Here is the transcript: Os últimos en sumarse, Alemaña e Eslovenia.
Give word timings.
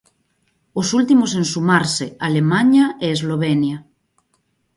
Os 0.79 0.87
últimos 0.99 1.31
en 1.39 1.45
sumarse, 1.53 2.05
Alemaña 2.27 2.85
e 3.03 3.05
Eslovenia. 3.15 3.77